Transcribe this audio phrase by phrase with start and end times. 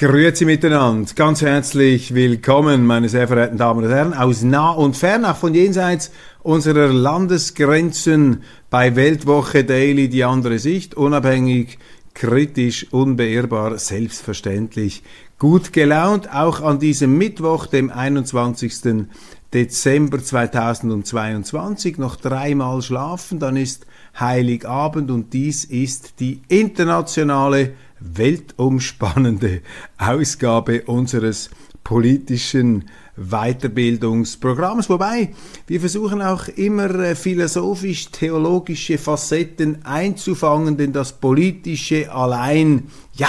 [0.00, 5.26] Grüezi miteinander, ganz herzlich willkommen, meine sehr verehrten Damen und Herren, aus nah und fern,
[5.26, 6.10] auch von jenseits
[6.42, 11.78] unserer Landesgrenzen bei Weltwoche Daily, die andere Sicht, unabhängig,
[12.14, 15.02] kritisch, unbeirrbar, selbstverständlich,
[15.38, 19.06] gut gelaunt, auch an diesem Mittwoch, dem 21.
[19.52, 23.86] Dezember 2022, noch dreimal schlafen, dann ist
[24.18, 29.62] Heiligabend und dies ist die internationale weltumspannende
[29.98, 31.50] Ausgabe unseres
[31.84, 32.84] politischen
[33.20, 35.30] Weiterbildungsprogramms, wobei
[35.66, 43.28] wir versuchen auch immer äh, philosophisch-theologische Facetten einzufangen, denn das Politische allein, ja,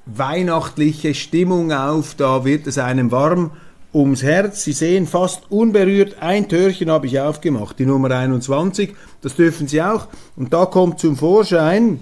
[0.05, 3.51] weihnachtliche Stimmung auf, da wird es einem warm
[3.93, 4.63] ums Herz.
[4.63, 9.81] Sie sehen fast unberührt, ein Türchen habe ich aufgemacht, die Nummer 21, das dürfen Sie
[9.81, 10.07] auch.
[10.35, 11.99] Und da kommt zum Vorschein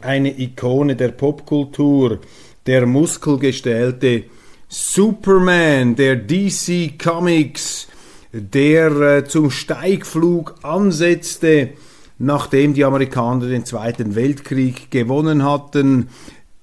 [0.00, 2.20] eine Ikone der Popkultur,
[2.66, 4.24] der muskelgestellte
[4.68, 7.88] Superman, der DC Comics,
[8.32, 11.70] der äh, zum Steigflug ansetzte,
[12.18, 16.08] nachdem die Amerikaner den Zweiten Weltkrieg gewonnen hatten,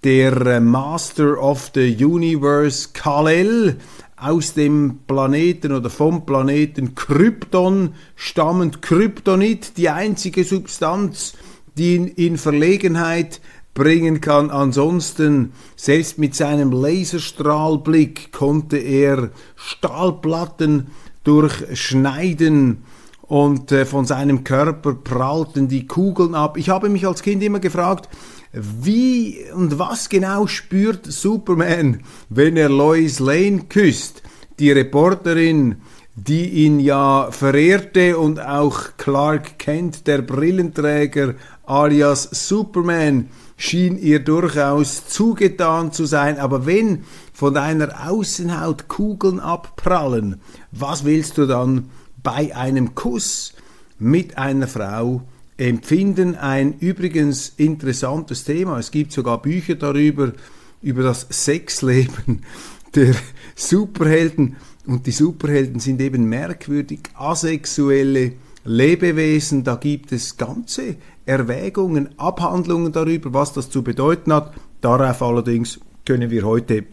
[0.03, 3.77] der äh, Master of the Universe Kal-El,
[4.17, 8.81] aus dem Planeten oder vom Planeten Krypton stammend.
[8.81, 11.33] Kryptonit, die einzige Substanz,
[11.77, 13.41] die ihn in Verlegenheit
[13.73, 14.49] bringen kann.
[14.49, 20.87] Ansonsten, selbst mit seinem Laserstrahlblick konnte er Stahlplatten
[21.25, 22.83] durchschneiden
[23.27, 26.57] und äh, von seinem Körper prallten die Kugeln ab.
[26.57, 28.07] Ich habe mich als Kind immer gefragt,
[28.55, 34.23] wie und was genau spürt Superman, wenn er Lois Lane küsst?
[34.59, 35.81] Die Reporterin,
[36.15, 45.07] die ihn ja verehrte und auch Clark Kent, der Brillenträger alias Superman, schien ihr durchaus
[45.07, 46.39] zugetan zu sein.
[46.39, 51.89] Aber wenn von deiner Außenhaut Kugeln abprallen, was willst du dann
[52.23, 53.53] bei einem Kuss
[53.99, 55.23] mit einer Frau
[55.57, 56.35] empfinden.
[56.35, 58.79] Ein übrigens interessantes Thema.
[58.79, 60.33] Es gibt sogar Bücher darüber,
[60.81, 62.43] über das Sexleben
[62.95, 63.15] der
[63.55, 64.57] Superhelden.
[64.85, 68.33] Und die Superhelden sind eben merkwürdig asexuelle
[68.63, 69.63] Lebewesen.
[69.63, 74.53] Da gibt es ganze Erwägungen, Abhandlungen darüber, was das zu bedeuten hat.
[74.81, 76.85] Darauf allerdings können wir heute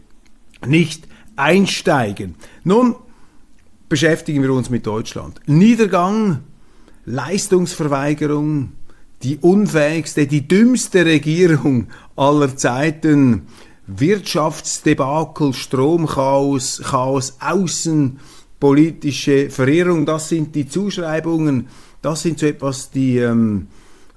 [0.65, 2.35] nicht einsteigen.
[2.63, 2.95] Nun
[3.89, 5.39] beschäftigen wir uns mit Deutschland.
[5.45, 6.39] Niedergang
[7.05, 8.73] Leistungsverweigerung,
[9.23, 13.47] die unfähigste, die dümmste Regierung aller Zeiten,
[13.87, 21.67] Wirtschaftsdebakel, Stromchaos, Chaos, außenpolitische Verirrung, das sind die Zuschreibungen,
[22.01, 23.67] das sind so etwas die ähm,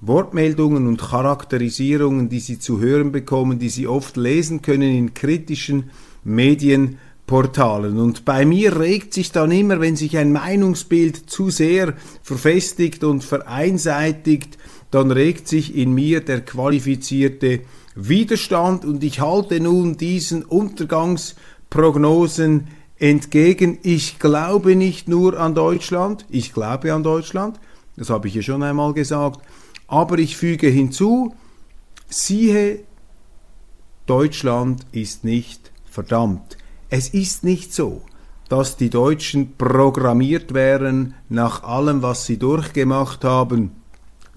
[0.01, 5.91] Wortmeldungen und Charakterisierungen, die Sie zu hören bekommen, die Sie oft lesen können in kritischen
[6.23, 7.99] Medien Portalen.
[7.99, 13.25] Und bei mir regt sich dann immer, wenn sich ein Meinungsbild zu sehr verfestigt und
[13.25, 14.57] vereinseitigt,
[14.91, 17.63] dann regt sich in mir der qualifizierte
[17.97, 22.69] Widerstand und ich halte nun diesen Untergangsprognosen
[22.99, 23.79] entgegen.
[23.83, 27.59] Ich glaube nicht nur an Deutschland, ich glaube an Deutschland,
[27.97, 29.41] das habe ich ja schon einmal gesagt,
[29.89, 31.35] aber ich füge hinzu,
[32.09, 32.81] siehe,
[34.07, 36.59] Deutschland ist nicht verdammt.
[36.99, 38.01] Es ist nicht so,
[38.49, 43.73] dass die Deutschen programmiert wären nach allem, was sie durchgemacht haben,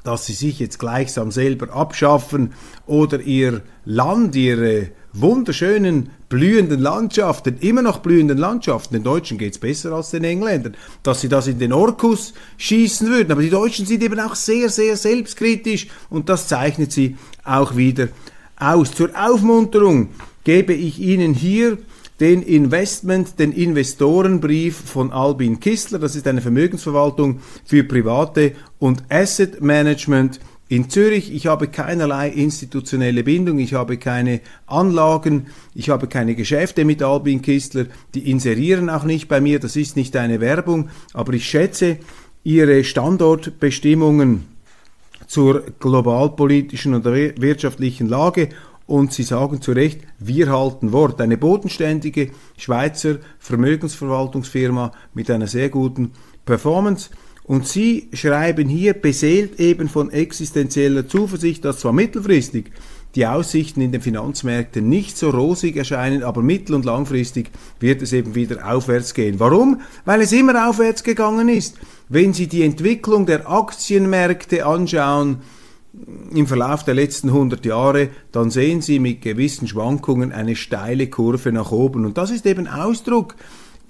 [0.04, 2.52] dass sie sich jetzt gleichsam selber abschaffen
[2.86, 9.60] oder ihr Land, ihre wunderschönen, blühenden Landschaften, immer noch blühenden Landschaften, den Deutschen geht es
[9.60, 13.32] besser als den Engländern, dass sie das in den Orkus schießen würden.
[13.32, 17.16] Aber die Deutschen sind eben auch sehr, sehr selbstkritisch und das zeichnet sie
[17.46, 18.10] auch wieder
[18.58, 18.92] aus.
[18.92, 20.10] Zur Aufmunterung
[20.44, 21.78] gebe ich Ihnen hier
[22.19, 26.00] den Investment, den Investorenbrief von Albin Kistler.
[26.00, 31.33] Das ist eine Vermögensverwaltung für Private und Asset Management in Zürich.
[31.33, 37.42] Ich habe keinerlei institutionelle Bindung, ich habe keine Anlagen, ich habe keine Geschäfte mit Albin
[37.42, 41.98] Kistler, die inserieren auch nicht bei mir, das ist nicht eine Werbung, aber ich schätze
[42.44, 44.45] ihre Standortbestimmungen
[45.27, 48.50] zur globalpolitischen und wirtschaftlichen Lage
[48.89, 51.21] und Sie sagen zu Recht, wir halten Wort.
[51.21, 56.12] Eine bodenständige Schweizer Vermögensverwaltungsfirma mit einer sehr guten
[56.44, 57.12] Performance.
[57.44, 62.71] Und Sie schreiben hier, beseelt eben von existenzieller Zuversicht, dass zwar mittelfristig
[63.15, 68.13] die Aussichten in den Finanzmärkten nicht so rosig erscheinen, aber mittel- und langfristig wird es
[68.13, 69.39] eben wieder aufwärts gehen.
[69.39, 69.81] Warum?
[70.06, 71.77] Weil es immer aufwärts gegangen ist.
[72.07, 75.41] Wenn Sie die Entwicklung der Aktienmärkte anschauen,
[76.31, 81.51] im Verlauf der letzten 100 Jahre, dann sehen Sie mit gewissen Schwankungen eine steile Kurve
[81.51, 82.06] nach oben.
[82.06, 83.36] Und das ist eben Ausdruck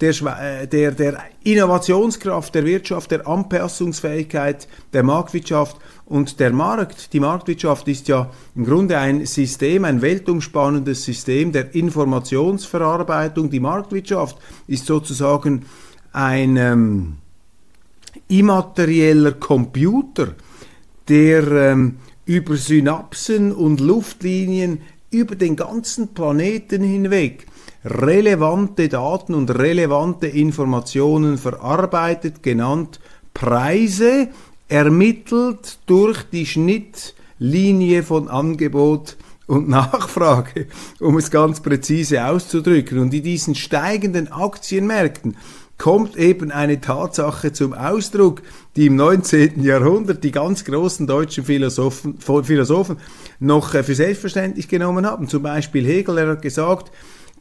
[0.00, 5.76] der, äh, der, der Innovationskraft der Wirtschaft, der Anpassungsfähigkeit der Marktwirtschaft
[6.06, 7.12] und der Markt.
[7.12, 13.50] Die Marktwirtschaft ist ja im Grunde ein System, ein weltumspannendes System der Informationsverarbeitung.
[13.50, 15.66] Die Marktwirtschaft ist sozusagen
[16.12, 17.16] ein ähm,
[18.28, 20.34] immaterieller Computer,
[21.10, 24.80] der ähm, über Synapsen und Luftlinien
[25.10, 27.46] über den ganzen Planeten hinweg
[27.84, 33.00] relevante Daten und relevante Informationen verarbeitet, genannt
[33.34, 34.28] Preise,
[34.68, 39.16] ermittelt durch die Schnittlinie von Angebot
[39.46, 40.66] und Nachfrage,
[41.00, 42.98] um es ganz präzise auszudrücken.
[42.98, 45.36] Und in diesen steigenden Aktienmärkten
[45.80, 48.42] kommt eben eine Tatsache zum Ausdruck,
[48.76, 49.64] die im 19.
[49.64, 52.98] Jahrhundert die ganz großen deutschen Philosophen, Philosophen
[53.38, 55.26] noch äh, für selbstverständlich genommen haben.
[55.26, 56.92] Zum Beispiel Hegel, er hat gesagt,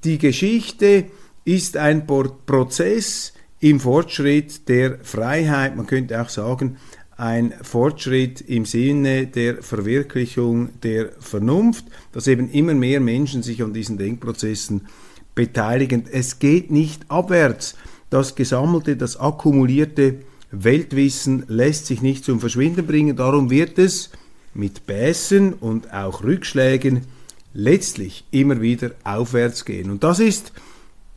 [0.05, 1.07] die Geschichte
[1.43, 6.77] ist ein Prozess im Fortschritt der Freiheit, man könnte auch sagen,
[7.17, 11.83] ein Fortschritt im Sinne der Verwirklichung der Vernunft,
[12.13, 14.87] dass eben immer mehr Menschen sich an diesen Denkprozessen
[15.35, 16.05] beteiligen.
[16.09, 17.75] Es geht nicht abwärts.
[18.09, 20.19] Das gesammelte, das akkumulierte
[20.51, 23.15] Weltwissen lässt sich nicht zum Verschwinden bringen.
[23.15, 24.09] Darum wird es
[24.53, 27.01] mit Bässen und auch Rückschlägen
[27.53, 29.91] letztlich immer wieder aufwärts gehen.
[29.91, 30.53] Und das ist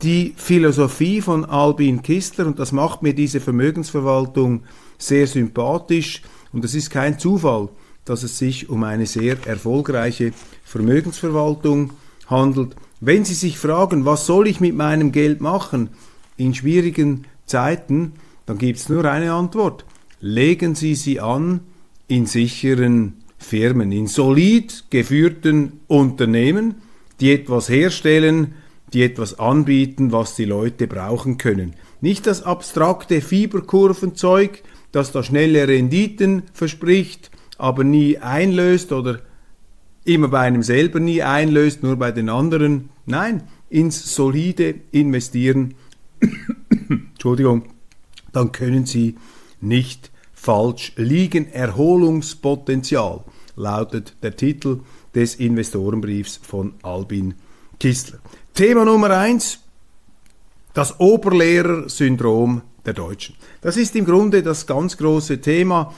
[0.01, 4.63] die Philosophie von Albin Kistler und das macht mir diese Vermögensverwaltung
[4.97, 7.69] sehr sympathisch und es ist kein Zufall,
[8.05, 11.93] dass es sich um eine sehr erfolgreiche Vermögensverwaltung
[12.27, 12.75] handelt.
[12.99, 15.89] Wenn Sie sich fragen, was soll ich mit meinem Geld machen,
[16.37, 18.13] in schwierigen Zeiten,
[18.45, 19.85] dann gibt es nur eine Antwort.
[20.19, 21.61] Legen Sie sie an
[22.07, 26.75] in sicheren Firmen, in solid geführten Unternehmen,
[27.19, 28.53] die etwas herstellen,
[28.93, 31.73] die etwas anbieten, was die Leute brauchen können.
[32.01, 39.19] Nicht das abstrakte Fieberkurvenzeug, das da schnelle Renditen verspricht, aber nie einlöst oder
[40.05, 42.89] immer bei einem selber nie einlöst, nur bei den anderen.
[43.05, 45.75] Nein, ins solide Investieren
[46.89, 47.63] Entschuldigung,
[48.31, 49.15] dann können Sie
[49.61, 51.51] nicht falsch liegen.
[51.51, 53.23] Erholungspotenzial
[53.55, 54.81] lautet der Titel
[55.15, 57.35] des Investorenbriefs von Albin
[57.79, 58.19] Kistler.
[58.53, 59.59] Thema Nummer eins:
[60.73, 63.35] das Oberlehrersyndrom der Deutschen.
[63.61, 65.93] Das ist im Grunde das ganz große Thema,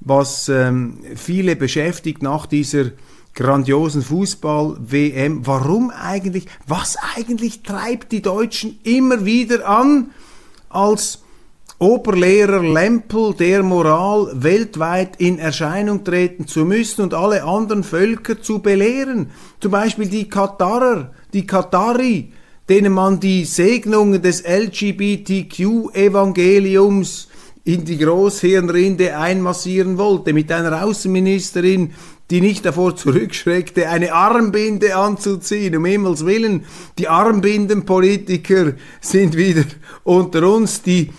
[0.00, 2.90] was ähm, viele beschäftigt nach dieser
[3.36, 5.46] grandiosen Fußball-WM.
[5.46, 6.46] Warum eigentlich?
[6.66, 10.10] Was eigentlich treibt die Deutschen immer wieder an,
[10.68, 11.20] als
[11.78, 18.60] Oberlehrer Lempel der Moral weltweit in Erscheinung treten zu müssen und alle anderen Völker zu
[18.60, 19.28] belehren?
[19.60, 22.32] Zum Beispiel die Katarer, die Katari,
[22.70, 27.28] denen man die Segnungen des LGBTQ-Evangeliums
[27.64, 31.92] in die Großhirnrinde einmassieren wollte, mit einer Außenministerin,
[32.30, 35.76] die nicht davor zurückschreckte, eine Armbinde anzuziehen.
[35.76, 36.64] Um Himmels Willen,
[36.98, 39.64] die Armbindenpolitiker sind wieder
[40.02, 40.82] unter uns.
[40.82, 41.10] Die,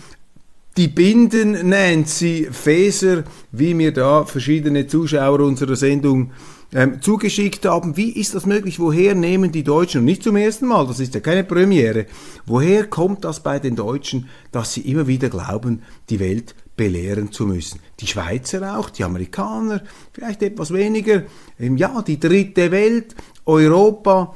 [0.75, 6.31] die Binden Nancy Faeser, wie mir da verschiedene Zuschauer unserer Sendung
[6.73, 7.95] ähm, zugeschickt haben.
[7.95, 8.79] Wie ist das möglich?
[8.79, 12.05] Woher nehmen die Deutschen, und nicht zum ersten Mal, das ist ja keine Premiere,
[12.45, 17.45] woher kommt das bei den Deutschen, dass sie immer wieder glauben, die Welt belehren zu
[17.45, 17.81] müssen.
[17.99, 19.81] Die Schweizer auch, die Amerikaner,
[20.13, 21.23] vielleicht etwas weniger.
[21.59, 23.15] Ja, die dritte Welt,
[23.45, 24.35] Europa,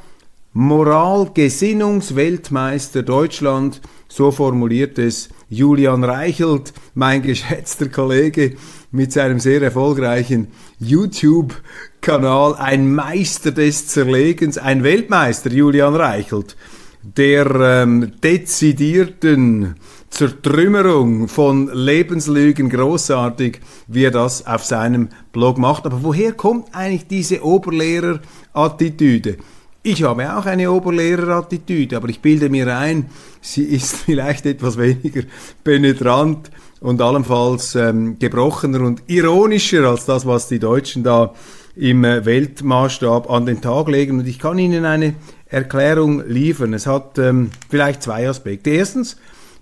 [0.53, 3.79] Moral, Gesinnungsweltmeister Deutschland,
[4.09, 8.57] so formuliert es Julian Reichelt, mein geschätzter Kollege
[8.91, 10.47] mit seinem sehr erfolgreichen
[10.79, 16.57] YouTube-Kanal, ein Meister des Zerlegens, ein Weltmeister, Julian Reichelt,
[17.03, 19.75] der ähm, dezidierten
[20.09, 25.85] Zertrümmerung von Lebenslügen großartig, wie er das auf seinem Blog macht.
[25.85, 29.37] Aber woher kommt eigentlich diese Oberlehrer-Attitüde?
[29.83, 33.07] Ich habe auch eine Oberlehrer-Attitüde, aber ich bilde mir ein,
[33.41, 35.23] sie ist vielleicht etwas weniger
[35.63, 41.33] penetrant und allenfalls ähm, gebrochener und ironischer als das, was die Deutschen da
[41.75, 44.19] im äh, Weltmaßstab an den Tag legen.
[44.19, 45.15] Und ich kann Ihnen eine
[45.51, 46.73] Erklärung liefern.
[46.73, 48.71] Es hat ähm, vielleicht zwei Aspekte.
[48.71, 49.17] Erstens,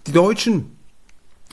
[0.08, 0.77] die Deutschen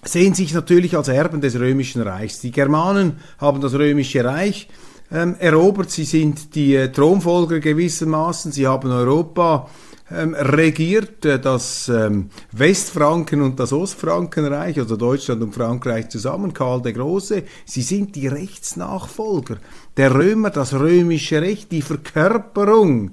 [0.05, 2.40] sehen sich natürlich als Erben des römischen Reichs.
[2.40, 4.69] Die Germanen haben das römische Reich
[5.11, 9.69] ähm, erobert, sie sind die äh, Thronfolger gewissermaßen, sie haben Europa
[10.11, 16.83] ähm, regiert, äh, das ähm, Westfranken und das Ostfrankenreich, also Deutschland und Frankreich zusammen, Karl
[16.83, 19.59] der Große, sie sind die Rechtsnachfolger
[19.97, 23.12] der Römer, das römische Recht, die Verkörperung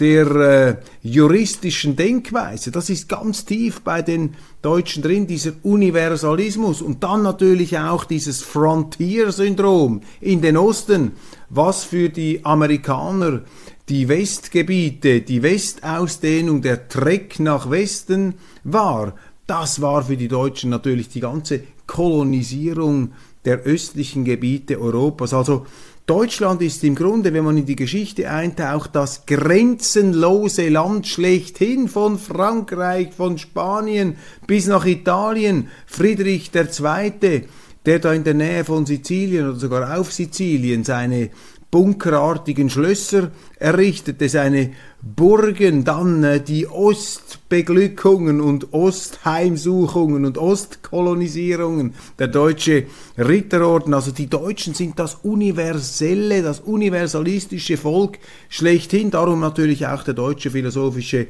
[0.00, 2.70] der äh, juristischen Denkweise.
[2.70, 8.42] Das ist ganz tief bei den Deutschen drin, dieser Universalismus und dann natürlich auch dieses
[8.42, 11.12] Frontier-Syndrom in den Osten,
[11.50, 13.42] was für die Amerikaner
[13.88, 19.14] die Westgebiete, die Westausdehnung, der Treck nach Westen war.
[19.46, 23.12] Das war für die Deutschen natürlich die ganze Kolonisierung
[23.44, 25.34] der östlichen Gebiete Europas.
[25.34, 25.66] Also
[26.10, 32.18] Deutschland ist im Grunde, wenn man in die Geschichte eintaucht, das grenzenlose Land schlechthin von
[32.18, 35.68] Frankreich, von Spanien bis nach Italien.
[35.86, 37.44] Friedrich II.,
[37.86, 41.30] der da in der Nähe von Sizilien oder sogar auf Sizilien seine
[41.70, 52.84] bunkerartigen Schlösser errichtete, seine Burgen, dann äh, die Ostbeglückungen und Ostheimsuchungen und Ostkolonisierungen, der deutsche
[53.16, 58.18] Ritterorden, also die Deutschen sind das universelle, das universalistische Volk
[58.50, 61.28] schlechthin, darum natürlich auch der deutsche philosophische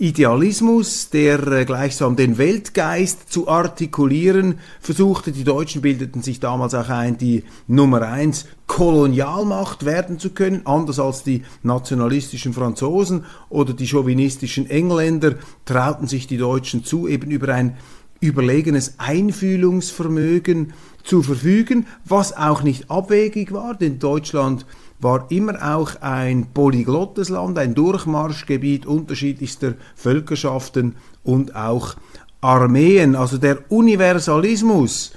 [0.00, 5.30] Idealismus, der äh, gleichsam den Weltgeist zu artikulieren versuchte.
[5.30, 10.98] Die Deutschen bildeten sich damals auch ein, die Nummer eins Kolonialmacht werden zu können, anders
[10.98, 15.34] als die nationalistischen Franzosen oder die chauvinistischen Engländer
[15.66, 17.76] trauten sich die Deutschen zu, eben über ein
[18.20, 20.72] überlegenes Einfühlungsvermögen
[21.04, 24.64] zu verfügen, was auch nicht abwegig war, denn Deutschland
[25.00, 31.96] war immer auch ein polyglottes Land, ein Durchmarschgebiet unterschiedlichster Völkerschaften und auch
[32.40, 33.16] Armeen.
[33.16, 35.12] Also der Universalismus,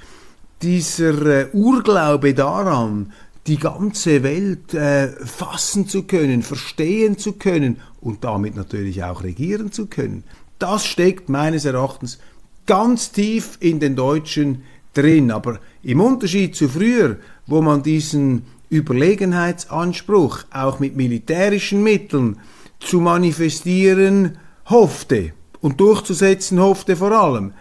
[0.62, 3.12] dieser äh, Urglaube daran,
[3.48, 9.72] die ganze Welt äh, fassen zu können, verstehen zu können und damit natürlich auch regieren
[9.72, 10.24] zu können,
[10.60, 12.20] das steckt meines Erachtens
[12.66, 14.64] ganz tief in den Deutschen
[14.94, 15.32] drin.
[15.32, 18.44] Aber im Unterschied zu früher, wo man diesen
[18.74, 22.40] Überlegenheitsanspruch auch mit militärischen Mitteln
[22.80, 27.54] zu manifestieren hoffte und durchzusetzen hoffte vor allem,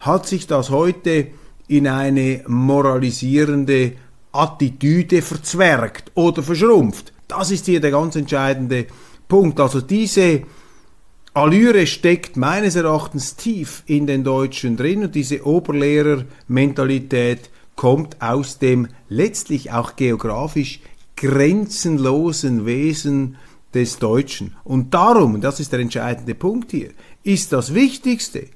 [0.00, 1.28] hat sich das heute
[1.68, 3.92] in eine moralisierende
[4.32, 7.12] Attitüde verzwergt oder verschrumpft.
[7.26, 8.86] Das ist hier der ganz entscheidende
[9.26, 9.58] Punkt.
[9.60, 10.42] Also diese
[11.34, 18.88] Allüre steckt meines Erachtens tief in den Deutschen drin und diese Oberlehrermentalität kommt aus dem
[19.08, 20.80] letztlich auch geografisch
[21.14, 23.36] grenzenlosen Wesen
[23.72, 24.56] des Deutschen.
[24.64, 26.90] Und darum, und das ist der entscheidende Punkt hier,
[27.22, 28.46] ist das Wichtigste,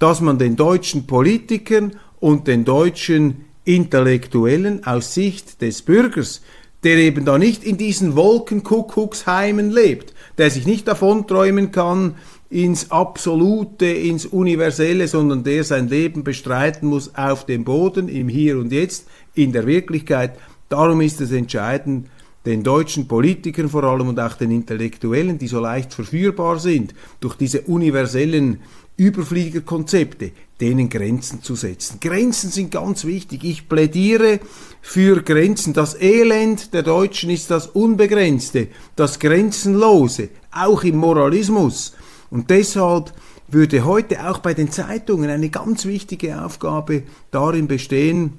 [0.00, 6.42] dass man den deutschen Politikern und den deutschen Intellektuellen aus Sicht des Bürgers,
[6.82, 12.16] der eben da nicht in diesen Wolkenkuckucksheimen lebt, der sich nicht davon träumen kann,
[12.52, 18.58] ins Absolute, ins Universelle, sondern der sein Leben bestreiten muss auf dem Boden, im Hier
[18.58, 20.38] und Jetzt, in der Wirklichkeit.
[20.68, 22.08] Darum ist es entscheidend,
[22.44, 27.36] den deutschen Politikern vor allem und auch den Intellektuellen, die so leicht verführbar sind durch
[27.36, 28.58] diese universellen
[28.98, 32.00] Überfliegerkonzepte, denen Grenzen zu setzen.
[32.00, 33.44] Grenzen sind ganz wichtig.
[33.44, 34.40] Ich plädiere
[34.82, 35.72] für Grenzen.
[35.72, 41.94] Das Elend der Deutschen ist das Unbegrenzte, das Grenzenlose, auch im Moralismus.
[42.32, 43.12] Und deshalb
[43.48, 48.38] würde heute auch bei den Zeitungen eine ganz wichtige Aufgabe darin bestehen,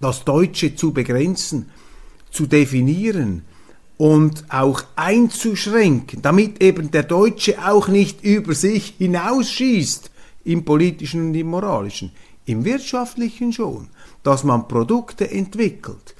[0.00, 1.70] das Deutsche zu begrenzen,
[2.32, 3.42] zu definieren
[3.98, 10.10] und auch einzuschränken, damit eben der Deutsche auch nicht über sich hinausschießt
[10.46, 12.10] im politischen und im moralischen,
[12.46, 13.90] im wirtschaftlichen schon,
[14.24, 16.16] dass man Produkte entwickelt,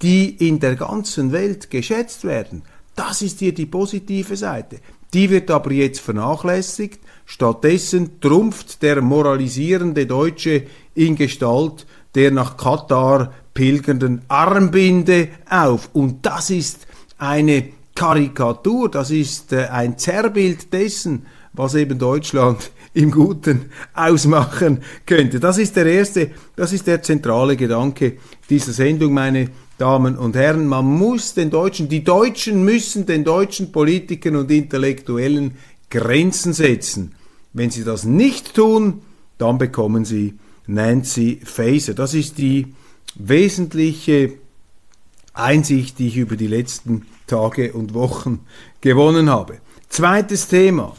[0.00, 2.62] die in der ganzen Welt geschätzt werden.
[2.96, 4.78] Das ist hier die positive Seite.
[5.14, 7.00] Die wird aber jetzt vernachlässigt.
[7.24, 15.90] Stattdessen trumpft der moralisierende Deutsche in Gestalt der nach Katar pilgernden Armbinde auf.
[15.92, 16.86] Und das ist
[17.18, 25.38] eine Karikatur, das ist äh, ein Zerrbild dessen, was eben Deutschland im Guten ausmachen könnte.
[25.38, 28.18] Das ist der erste, das ist der zentrale Gedanke
[28.50, 30.66] dieser Sendung, meine Damen und Herren.
[30.66, 35.56] Man muss den Deutschen, die Deutschen müssen den deutschen Politikern und Intellektuellen
[35.90, 37.14] Grenzen setzen.
[37.52, 39.02] Wenn sie das nicht tun,
[39.38, 40.34] dann bekommen sie
[40.66, 41.94] Nancy Faeser.
[41.94, 42.74] Das ist die
[43.16, 44.34] wesentliche
[45.32, 48.40] Einsicht, die ich über die letzten Tage und Wochen
[48.80, 49.58] gewonnen habe.
[49.88, 50.94] Zweites Thema,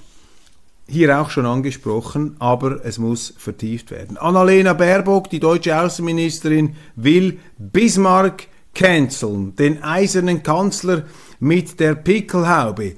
[0.87, 4.17] hier auch schon angesprochen, aber es muss vertieft werden.
[4.17, 11.05] Annalena Baerbock, die deutsche Außenministerin, will Bismarck canceln, den eisernen Kanzler
[11.39, 12.93] mit der Pickelhaube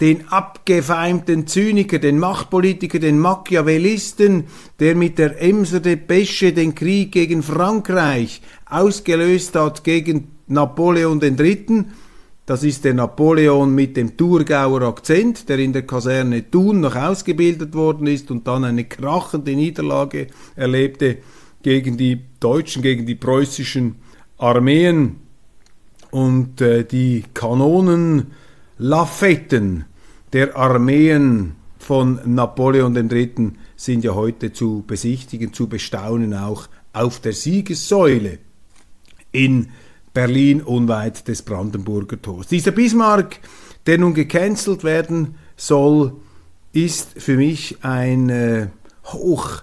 [0.00, 4.44] den abgefeimten Zyniker, den Machtpolitiker, den Machiavellisten,
[4.78, 11.84] der mit der Emser Depesche den Krieg gegen Frankreich ausgelöst hat gegen Napoleon III.
[12.46, 17.74] Das ist der Napoleon mit dem Thurgauer Akzent, der in der Kaserne Thun noch ausgebildet
[17.74, 21.18] worden ist und dann eine krachende Niederlage erlebte
[21.62, 23.96] gegen die Deutschen, gegen die preußischen
[24.40, 25.16] Armeen
[26.10, 28.32] und äh, die Kanonen
[28.78, 29.84] Lafetten
[30.32, 33.52] der Armeen von Napoleon III.
[33.76, 38.38] sind ja heute zu besichtigen, zu bestaunen, auch auf der Siegessäule
[39.32, 39.68] in
[40.12, 42.48] Berlin unweit des Brandenburger Tors.
[42.48, 43.40] Dieser Bismarck,
[43.86, 46.14] der nun gecancelt werden soll,
[46.72, 48.68] ist für mich ein äh,
[49.04, 49.62] hoch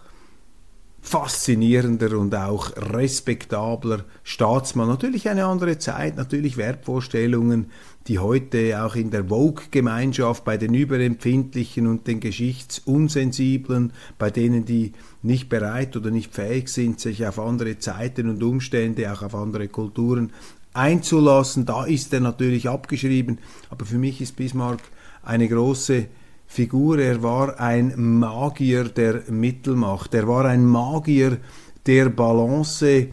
[1.07, 4.89] faszinierender und auch respektabler Staatsmann.
[4.89, 7.71] Natürlich eine andere Zeit, natürlich Wertvorstellungen,
[8.07, 14.91] die heute auch in der Vogue-Gemeinschaft bei den Überempfindlichen und den Geschichtsunsensiblen, bei denen, die
[15.21, 19.69] nicht bereit oder nicht fähig sind, sich auf andere Zeiten und Umstände, auch auf andere
[19.69, 20.33] Kulturen
[20.73, 23.39] einzulassen, da ist er natürlich abgeschrieben.
[23.69, 24.81] Aber für mich ist Bismarck
[25.23, 26.07] eine große
[26.47, 26.99] Figur.
[26.99, 30.13] Er war ein Magier der Mittelmacht.
[30.13, 31.37] Er war ein Magier
[31.85, 33.09] der Balance,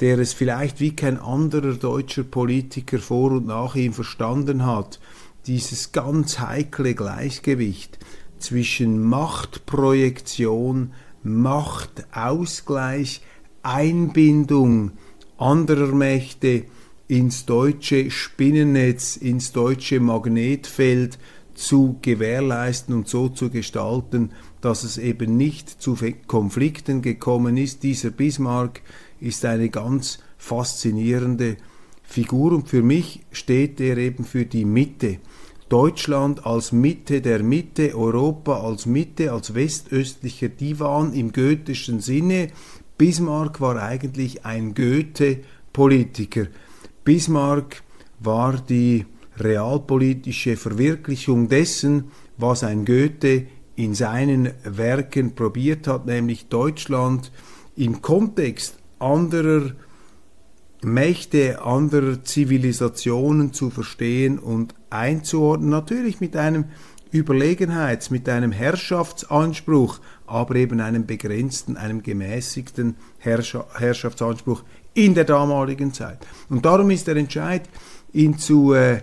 [0.00, 4.98] der es vielleicht wie kein anderer deutscher Politiker vor und nach ihm verstanden hat.
[5.46, 7.98] Dieses ganz heikle Gleichgewicht
[8.38, 13.22] zwischen Machtprojektion, Machtausgleich,
[13.62, 14.92] Einbindung
[15.36, 16.64] anderer Mächte
[17.06, 21.18] ins deutsche Spinnennetz, ins deutsche Magnetfeld,
[21.58, 27.82] zu gewährleisten und so zu gestalten, dass es eben nicht zu Konflikten gekommen ist.
[27.82, 28.80] Dieser Bismarck
[29.20, 31.56] ist eine ganz faszinierende
[32.04, 35.18] Figur und für mich steht er eben für die Mitte.
[35.68, 42.48] Deutschland als Mitte der Mitte, Europa als Mitte, als westöstlicher Divan im goethischen Sinne.
[42.96, 46.46] Bismarck war eigentlich ein Goethe-Politiker.
[47.04, 47.82] Bismarck
[48.20, 49.06] war die
[49.40, 53.46] realpolitische Verwirklichung dessen, was ein Goethe
[53.76, 57.30] in seinen Werken probiert hat, nämlich Deutschland
[57.76, 59.72] im Kontext anderer
[60.82, 66.66] Mächte, anderer Zivilisationen zu verstehen und einzuordnen, natürlich mit einem
[67.12, 74.62] Überlegenheits-, mit einem Herrschaftsanspruch, aber eben einem begrenzten, einem gemäßigten Herrscha Herrschaftsanspruch
[74.94, 76.18] in der damaligen Zeit.
[76.48, 77.62] Und darum ist der Entscheid,
[78.12, 79.02] ihn zu äh,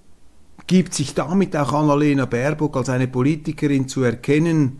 [0.67, 4.79] gibt sich damit auch Annalena Baerbock als eine Politikerin zu erkennen,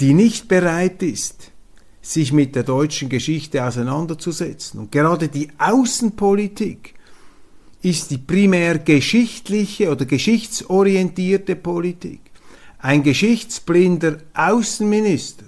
[0.00, 1.52] die nicht bereit ist,
[2.00, 4.80] sich mit der deutschen Geschichte auseinanderzusetzen.
[4.80, 6.94] Und gerade die Außenpolitik
[7.82, 12.20] ist die primär geschichtliche oder geschichtsorientierte Politik.
[12.78, 15.44] Ein geschichtsblinder Außenminister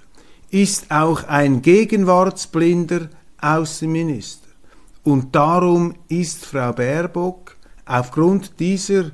[0.49, 3.09] ist auch ein gegenwartsblinder
[3.41, 4.47] Außenminister.
[5.03, 7.54] Und darum ist Frau Baerbock
[7.85, 9.11] aufgrund dieser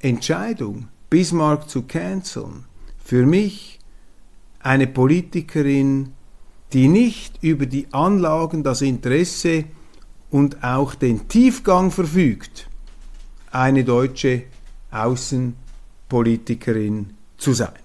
[0.00, 2.64] Entscheidung, Bismarck zu canceln,
[3.02, 3.78] für mich
[4.60, 6.12] eine Politikerin,
[6.72, 9.66] die nicht über die Anlagen, das Interesse
[10.30, 12.68] und auch den Tiefgang verfügt,
[13.52, 14.42] eine deutsche
[14.90, 17.78] Außenpolitikerin zu sein.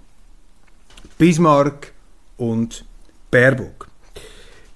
[1.17, 1.93] Bismarck
[2.37, 2.85] und
[3.29, 3.87] Baerbock.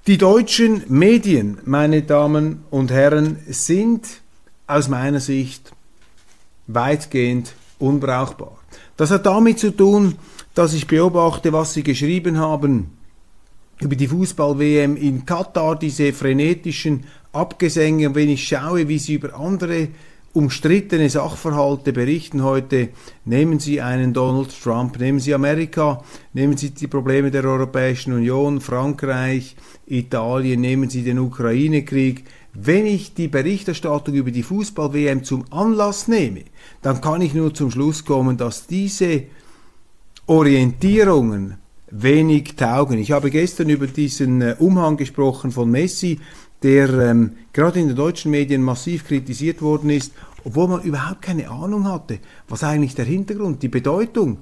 [0.05, 4.21] Die deutschen Medien, meine Damen und Herren, sind
[4.67, 5.71] aus meiner Sicht
[6.67, 8.58] weitgehend unbrauchbar.
[8.97, 10.15] Das hat damit zu tun,
[10.54, 12.91] dass ich beobachte, was sie geschrieben haben
[13.82, 18.08] über die Fußball-WM in Katar, diese frenetischen Abgesänge.
[18.08, 19.89] Und wenn ich schaue, wie sie über andere
[20.36, 22.89] umstrittene Sachverhalte berichten heute,
[23.23, 28.60] nehmen Sie einen Donald Trump, nehmen Sie Amerika, nehmen Sie die Probleme der Europäischen Union,
[28.60, 29.56] Frankreich,
[29.88, 32.25] Italien, nehmen Sie den Ukraine-Krieg.
[32.57, 36.45] Wenn ich die Berichterstattung über die Fußball-WM zum Anlass nehme,
[36.81, 39.23] dann kann ich nur zum Schluss kommen, dass diese
[40.25, 41.57] Orientierungen
[41.91, 42.97] wenig taugen.
[42.97, 46.19] Ich habe gestern über diesen äh, Umhang gesprochen von Messi,
[46.63, 50.13] der ähm, gerade in den deutschen Medien massiv kritisiert worden ist,
[50.45, 54.39] obwohl man überhaupt keine Ahnung hatte, was eigentlich der Hintergrund, die Bedeutung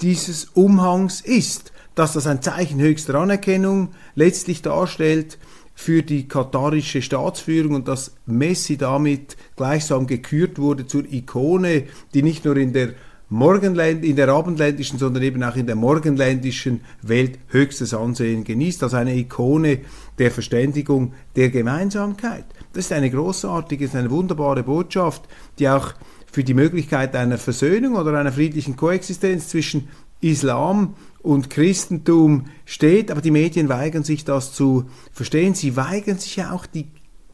[0.00, 5.38] dieses Umhangs ist, dass das ein Zeichen höchster Anerkennung letztlich darstellt
[5.76, 11.84] für die katarische Staatsführung und dass Messi damit gleichsam gekürt wurde zur Ikone,
[12.14, 12.94] die nicht nur in der
[13.28, 18.94] Morgenland, in der abendländischen, sondern eben auch in der morgenländischen Welt höchstes Ansehen genießt, als
[18.94, 19.80] eine Ikone
[20.18, 22.44] der Verständigung, der Gemeinsamkeit.
[22.72, 25.22] Das ist eine großartige, eine wunderbare Botschaft,
[25.58, 25.92] die auch
[26.32, 29.88] für die Möglichkeit einer Versöhnung oder einer friedlichen Koexistenz zwischen
[30.30, 35.54] Islam und Christentum steht, aber die Medien weigern sich das zu verstehen.
[35.54, 36.86] Sie weigern sich ja auch die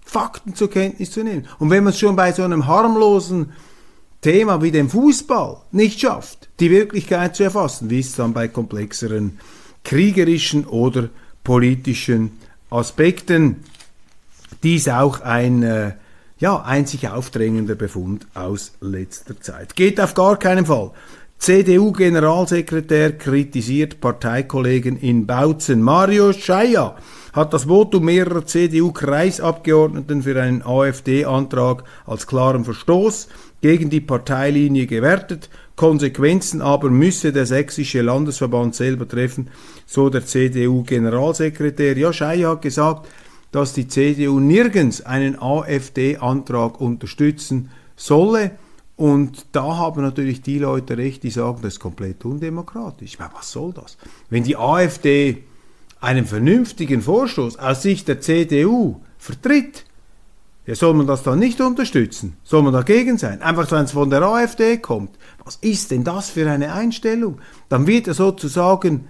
[0.05, 1.46] Fakten zur Kenntnis zu nehmen.
[1.59, 3.52] Und wenn man es schon bei so einem harmlosen
[4.22, 9.38] Thema wie dem Fußball nicht schafft, die Wirklichkeit zu erfassen, wie es dann bei komplexeren
[9.85, 11.09] kriegerischen oder
[11.42, 12.38] politischen
[12.70, 13.64] Aspekten.
[14.62, 15.94] Dies auch ein äh,
[16.38, 19.76] ja, einzig aufdrängender Befund aus letzter Zeit.
[19.76, 20.92] Geht auf gar keinen Fall.
[21.42, 25.83] CDU-Generalsekretär kritisiert Parteikollegen in Bautzen.
[25.83, 26.94] Mario Scheier
[27.33, 33.26] hat das Votum mehrerer CDU-Kreisabgeordneten für einen AfD-Antrag als klaren Verstoß
[33.61, 35.50] gegen die Parteilinie gewertet.
[35.74, 39.50] Konsequenzen aber müsse der sächsische Landesverband selber treffen,
[39.85, 41.98] so der CDU-Generalsekretär.
[41.98, 43.09] Ja, Schei hat gesagt,
[43.50, 48.52] dass die CDU nirgends einen AfD-Antrag unterstützen solle.
[49.02, 53.18] Und da haben natürlich die Leute recht, die sagen, das ist komplett undemokratisch.
[53.18, 53.96] meine, was soll das?
[54.30, 55.42] Wenn die AfD
[56.00, 59.86] einen vernünftigen Vorstoß aus Sicht der CDU vertritt,
[60.66, 62.36] ja, soll man das dann nicht unterstützen?
[62.44, 63.42] Soll man dagegen sein?
[63.42, 65.18] Einfach, wenn es von der AfD kommt.
[65.44, 67.40] Was ist denn das für eine Einstellung?
[67.68, 69.08] Dann wird ja sozusagen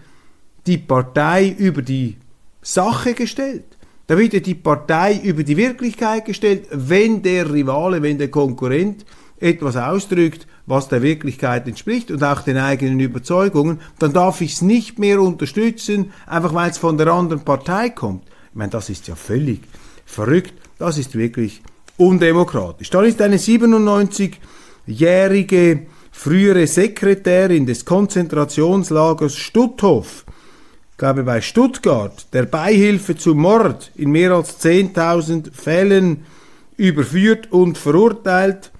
[0.66, 2.16] die Partei über die
[2.62, 3.76] Sache gestellt.
[4.06, 9.04] Da wird ja die Partei über die Wirklichkeit gestellt, wenn der Rivale, wenn der Konkurrent
[9.42, 14.62] etwas ausdrückt, was der Wirklichkeit entspricht und auch den eigenen Überzeugungen, dann darf ich es
[14.62, 18.22] nicht mehr unterstützen, einfach weil es von der anderen Partei kommt.
[18.50, 19.62] Ich meine, das ist ja völlig
[20.06, 20.54] verrückt.
[20.78, 21.60] Das ist wirklich
[21.96, 22.90] undemokratisch.
[22.90, 30.24] Dann ist eine 97-jährige frühere Sekretärin des Konzentrationslagers Stutthof,
[30.98, 36.24] glaube bei Stuttgart, der Beihilfe zum Mord in mehr als 10.000 Fällen
[36.76, 38.71] überführt und verurteilt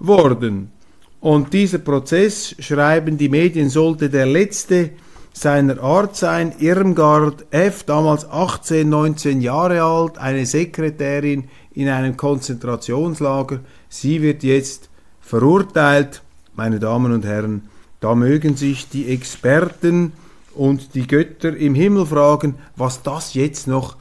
[0.00, 0.72] worden.
[1.20, 4.90] Und dieser Prozess, schreiben die Medien, sollte der letzte
[5.32, 6.54] seiner Art sein.
[6.58, 13.60] Irmgard F., damals 18, 19 Jahre alt, eine Sekretärin in einem Konzentrationslager.
[13.88, 14.88] Sie wird jetzt
[15.20, 16.22] verurteilt.
[16.56, 17.68] Meine Damen und Herren,
[18.00, 20.12] da mögen sich die Experten
[20.54, 23.96] und die Götter im Himmel fragen, was das jetzt noch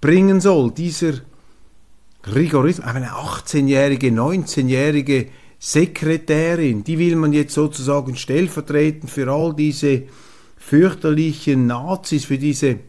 [0.00, 0.72] bringen soll.
[0.72, 1.14] Dieser
[2.34, 5.28] Rigorismus, eine 18-jährige, 19-jährige
[5.64, 10.02] Sekretärin, die will man jetzt sozusagen stellvertretend für all diese
[10.56, 12.80] fürchterlichen Nazis, für diese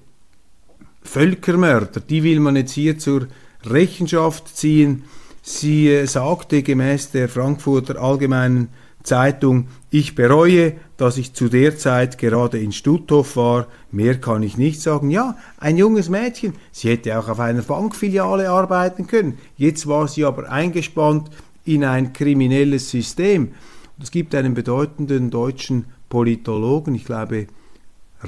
[1.04, 3.28] Völkermörder, die will man jetzt hier zur
[3.64, 5.04] Rechenschaft ziehen.
[5.44, 8.70] Sie äh, sagte gemäß der Frankfurter Allgemeinen
[9.04, 14.58] Zeitung, ich bereue, dass ich zu der Zeit gerade in Stutthof war, mehr kann ich
[14.58, 15.12] nicht sagen.
[15.12, 19.38] Ja, ein junges Mädchen, sie hätte auch auf einer Bankfiliale arbeiten können.
[19.58, 21.30] Jetzt war sie aber eingespannt
[21.66, 23.54] in ein kriminelles System.
[24.02, 27.48] es gibt einen bedeutenden deutschen Politologen, ich glaube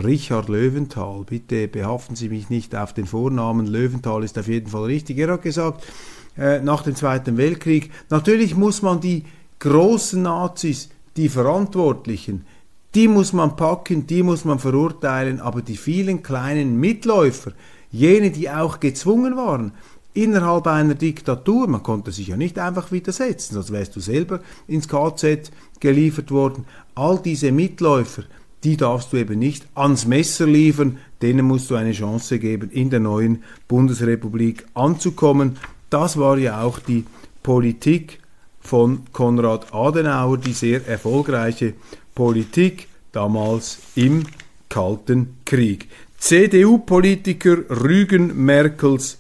[0.03, 4.85] Richard Löwenthal, bitte behaften Sie mich nicht auf den Vornamen, Löwenthal ist auf jeden Fall
[4.85, 5.17] richtig.
[5.17, 5.85] Er hat gesagt,
[6.37, 9.23] äh, nach dem Zweiten Weltkrieg, natürlich muss man die
[9.59, 12.45] großen Nazis, die Verantwortlichen,
[12.93, 17.51] die muss man packen, die muss man verurteilen, aber die vielen kleinen Mitläufer,
[17.91, 19.71] jene, die auch gezwungen waren,
[20.15, 24.88] innerhalb einer Diktatur, man konnte sich ja nicht einfach widersetzen, sonst wärst du selber ins
[24.88, 28.23] KZ geliefert worden, all diese Mitläufer,
[28.63, 32.89] die darfst du eben nicht ans Messer liefern, denen musst du eine Chance geben, in
[32.89, 35.58] der neuen Bundesrepublik anzukommen.
[35.91, 37.06] Das war ja auch die
[37.43, 38.19] Politik
[38.60, 41.73] von Konrad Adenauer, die sehr erfolgreiche
[42.15, 44.23] Politik damals im
[44.69, 45.88] Kalten Krieg.
[46.17, 49.19] CDU-Politiker rügen Merkels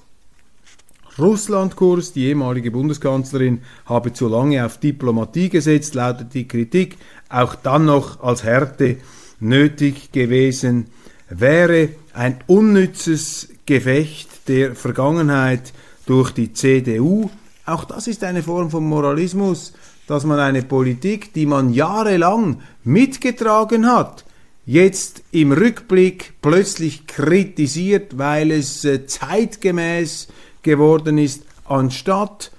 [1.17, 2.13] Russlandkurs.
[2.13, 6.97] Die ehemalige Bundeskanzlerin habe zu lange auf Diplomatie gesetzt, lautet die Kritik.
[7.29, 8.97] Auch dann noch als Härte
[9.39, 10.87] nötig gewesen
[11.29, 11.89] wäre.
[12.13, 15.73] Ein unnützes Gefecht der Vergangenheit
[16.05, 17.29] durch die CDU.
[17.65, 19.73] Auch das ist eine Form von Moralismus,
[20.07, 24.23] dass man eine Politik, die man jahrelang mitgetragen hat,
[24.65, 30.27] jetzt im Rückblick plötzlich kritisiert, weil es äh, zeitgemäß
[30.65, 32.51] geworden ist, anstatt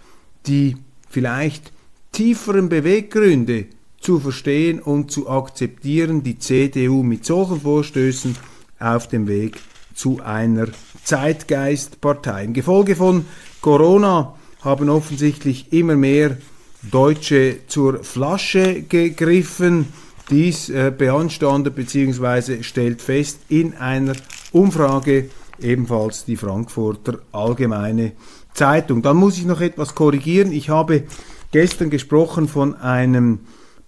[0.46, 0.76] die
[1.10, 1.72] vielleicht
[2.12, 3.66] tieferen Beweggründe
[4.00, 8.36] zu verstehen und zu akzeptieren, die CDU mit solchen Vorstößen
[8.78, 9.60] auf dem Weg
[9.94, 10.68] zu einer
[11.04, 12.44] Zeitgeistpartei.
[12.44, 13.26] Im Gefolge von
[13.60, 16.36] Corona haben offensichtlich immer mehr
[16.82, 19.88] Deutsche zur Flasche gegriffen.
[20.30, 22.62] Dies äh, beanstandet bzw.
[22.62, 24.14] stellt fest in einer
[24.52, 28.12] Umfrage ebenfalls die Frankfurter Allgemeine
[28.54, 29.02] Zeitung.
[29.02, 30.52] Dann muss ich noch etwas korrigieren.
[30.52, 31.04] Ich habe
[31.52, 33.40] gestern gesprochen von einem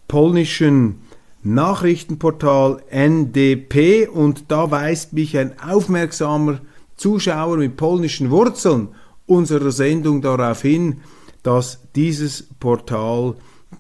[0.07, 1.01] polnischen
[1.43, 6.61] Nachrichtenportal NDP und da weist mich ein aufmerksamer
[6.97, 8.89] Zuschauer mit polnischen Wurzeln
[9.27, 11.01] unserer Sendung darauf hin,
[11.43, 13.37] dass dieses Portal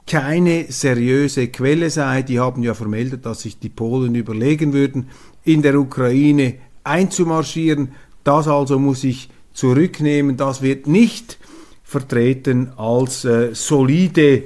[0.06, 2.22] keine seriöse Quelle sei.
[2.22, 5.08] Die haben ja vermeldet, dass sich die Polen überlegen würden,
[5.44, 6.54] in der Ukraine
[6.88, 7.92] einzumarschieren.
[8.24, 10.36] Das also muss ich zurücknehmen.
[10.36, 11.38] Das wird nicht
[11.84, 14.44] vertreten als äh, solide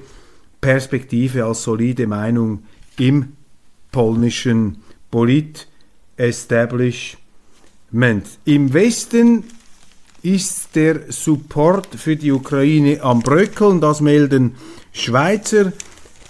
[0.61, 2.63] Perspektive, als solide Meinung
[2.99, 3.33] im
[3.91, 4.79] polnischen
[5.11, 7.19] Polit-Establishment.
[8.45, 9.43] Im Westen
[10.23, 14.55] ist der Support für die Ukraine am Bröckeln, das melden
[14.93, 15.73] Schweizer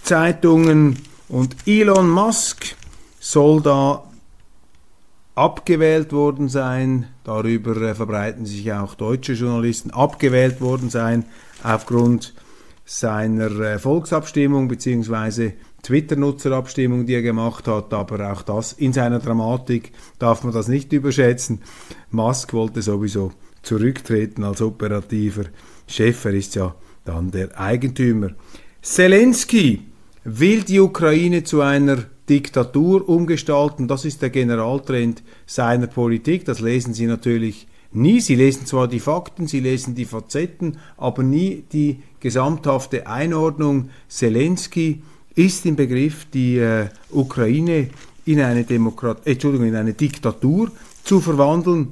[0.03, 0.99] Zeitungen
[1.29, 2.75] und Elon Musk
[3.21, 4.03] soll da
[5.35, 11.25] abgewählt worden sein, darüber äh, verbreiten sich auch deutsche Journalisten, abgewählt worden sein
[11.63, 12.35] aufgrund
[12.85, 15.53] seiner äh, Volksabstimmung bzw.
[15.83, 20.93] Twitter-Nutzerabstimmung, die er gemacht hat, aber auch das in seiner Dramatik darf man das nicht
[20.93, 21.61] überschätzen.
[22.11, 25.45] Musk wollte sowieso zurücktreten als operativer
[25.87, 28.31] Chef, er ist ja dann der Eigentümer.
[28.81, 29.83] Zelensky
[30.25, 36.95] will die Ukraine zu einer Diktatur umgestalten, das ist der Generaltrend seiner Politik, das lesen
[36.95, 38.23] Sie natürlich nie.
[38.23, 43.91] Sie lesen zwar die Fakten, Sie lesen die Facetten, aber nie die gesamthafte Einordnung.
[44.09, 45.03] Zelensky
[45.35, 47.91] ist im Begriff, die äh, Ukraine
[48.25, 50.71] in eine, Demokrat Entschuldigung, in eine Diktatur
[51.05, 51.89] zu verwandeln.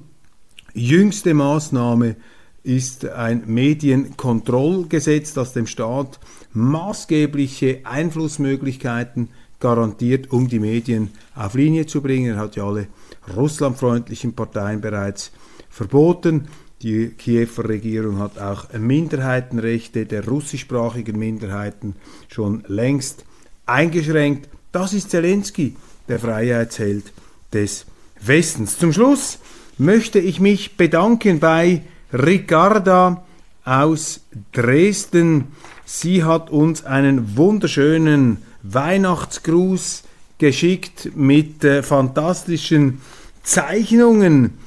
[0.72, 2.16] Jüngste Maßnahme
[2.62, 6.18] ist ein Medienkontrollgesetz, das dem Staat
[6.54, 9.28] maßgebliche Einflussmöglichkeiten
[9.60, 12.34] garantiert, um die Medien auf Linie zu bringen.
[12.34, 12.88] Er hat ja alle
[13.36, 15.32] russlandfreundlichen Parteien bereits
[15.68, 16.48] verboten.
[16.82, 21.94] Die Kiewer Regierung hat auch Minderheitenrechte der russischsprachigen Minderheiten
[22.28, 23.24] schon längst
[23.66, 24.48] eingeschränkt.
[24.72, 25.76] Das ist Zelensky,
[26.08, 27.12] der Freiheitsheld
[27.52, 27.84] des
[28.20, 28.78] Westens.
[28.78, 29.40] Zum Schluss
[29.76, 33.24] möchte ich mich bedanken bei Ricarda
[33.64, 34.20] aus
[34.52, 35.48] Dresden.
[35.84, 40.02] Sie hat uns einen wunderschönen Weihnachtsgruß
[40.38, 43.00] geschickt mit äh, fantastischen
[43.42, 44.58] Zeichnungen,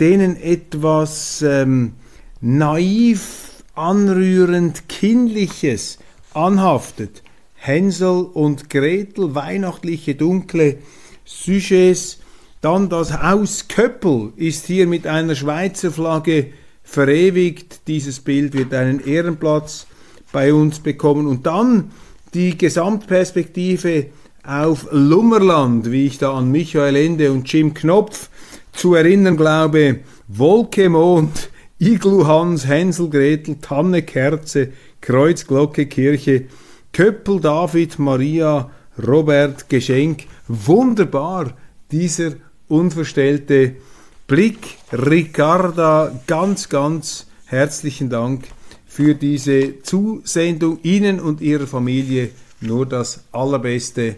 [0.00, 1.92] denen etwas ähm,
[2.40, 5.98] naiv, anrührend Kindliches
[6.32, 7.22] anhaftet.
[7.54, 10.78] Hänsel und Gretel, weihnachtliche dunkle
[11.24, 12.18] Sujets.
[12.60, 17.80] Dann das Haus Köppel ist hier mit einer Schweizer Flagge verewigt.
[17.86, 19.86] Dieses Bild wird einen Ehrenplatz
[20.32, 21.26] bei uns bekommen.
[21.26, 21.90] Und dann
[22.36, 24.08] die Gesamtperspektive
[24.44, 28.28] auf Lummerland, wie ich da an Michael Ende und Jim Knopf
[28.72, 34.68] zu erinnern glaube, Wolke, Mond, Iglu Hans, Hänsel, Gretel, Tanne, Kerze,
[35.00, 36.44] Kreuz, Glocke, Kirche,
[36.92, 38.70] Köppel, David, Maria,
[39.06, 40.24] Robert, Geschenk.
[40.46, 41.54] Wunderbar,
[41.90, 42.32] dieser
[42.68, 43.76] unverstellte
[44.26, 44.76] Blick.
[44.92, 48.44] Ricarda, ganz, ganz herzlichen Dank
[48.96, 50.78] für diese Zusendung.
[50.82, 52.30] Ihnen und Ihrer Familie
[52.62, 54.16] nur das Allerbeste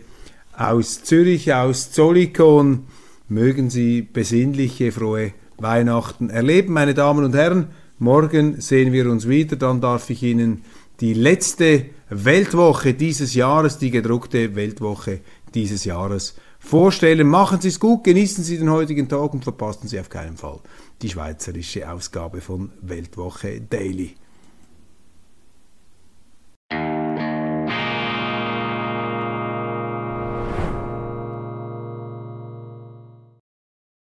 [0.57, 2.85] aus Zürich, aus Zollikon.
[3.29, 7.71] Mögen Sie besinnliche, frohe Weihnachten erleben, meine Damen und Herren.
[7.99, 9.57] Morgen sehen wir uns wieder.
[9.57, 10.63] Dann darf ich Ihnen
[11.01, 15.23] die letzte Weltwoche dieses Jahres, die gedruckte Weltwoche
[15.57, 17.27] dieses Jahres vorstellen.
[17.27, 20.61] Machen Sie es gut, genießen Sie den heutigen Tag und verpassen Sie auf keinen Fall
[21.03, 24.15] die schweizerische Ausgabe von Weltwoche Daily.